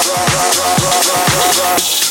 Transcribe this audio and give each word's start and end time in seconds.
Rush. 0.00 2.09